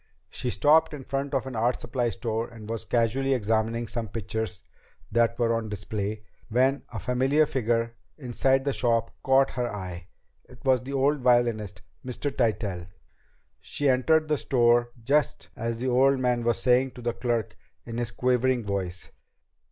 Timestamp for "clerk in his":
17.13-18.09